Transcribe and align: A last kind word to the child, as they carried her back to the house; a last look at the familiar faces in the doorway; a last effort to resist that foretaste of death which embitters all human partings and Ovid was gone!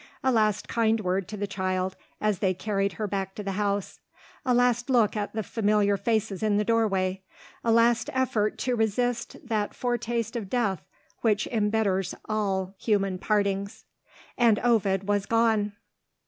A 0.23 0.31
last 0.31 0.67
kind 0.67 0.99
word 1.01 1.27
to 1.27 1.37
the 1.37 1.45
child, 1.45 1.95
as 2.19 2.39
they 2.39 2.55
carried 2.55 2.93
her 2.93 3.05
back 3.05 3.35
to 3.35 3.43
the 3.43 3.51
house; 3.51 3.99
a 4.43 4.51
last 4.51 4.89
look 4.89 5.15
at 5.15 5.33
the 5.33 5.43
familiar 5.43 5.95
faces 5.95 6.41
in 6.41 6.57
the 6.57 6.63
doorway; 6.63 7.21
a 7.63 7.71
last 7.71 8.09
effort 8.11 8.57
to 8.57 8.75
resist 8.75 9.37
that 9.47 9.75
foretaste 9.75 10.35
of 10.35 10.49
death 10.49 10.83
which 11.19 11.45
embitters 11.51 12.15
all 12.27 12.73
human 12.79 13.19
partings 13.19 13.85
and 14.39 14.57
Ovid 14.63 15.07
was 15.07 15.27
gone! 15.27 15.73